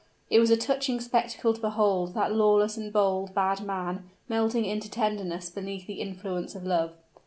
It 0.31 0.39
was 0.39 0.49
a 0.49 0.57
touching 0.57 0.99
spectacle 0.99 1.53
to 1.53 1.61
behold 1.61 2.15
that 2.15 2.33
lawless 2.35 2.75
and 2.75 2.91
bold, 2.91 3.35
bad 3.35 3.61
man 3.63 4.09
melting 4.27 4.65
into 4.65 4.89
tenderness 4.89 5.51
beneath 5.51 5.85
the 5.85 6.01
influence 6.01 6.55
of 6.55 6.63
love! 6.65 6.95